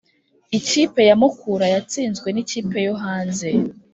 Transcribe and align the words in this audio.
Ikipe 0.57 1.01
ya 1.09 1.15
mukura 1.21 1.65
yatsinzwe 1.73 2.27
nikipe 2.31 2.77
yohanze 2.87 3.49